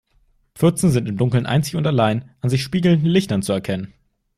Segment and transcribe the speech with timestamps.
[0.55, 3.93] Pfützen sind im Dunkeln einzig und allein an sich spiegelnden Lichtern zu erkennen.